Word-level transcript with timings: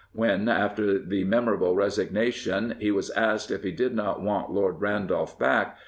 When, 0.13 0.49
after 0.49 0.97
the 0.97 1.23
memorable 1.25 1.75
resignation, 1.75 2.75
he 2.79 2.89
was 2.89 3.11
asked 3.11 3.51
if 3.51 3.61
he 3.61 3.71
did 3.71 3.93
not 3.93 4.19
want 4.19 4.49
Lord 4.49 4.81
Randolph 4.81 5.37
back. 5.37 5.77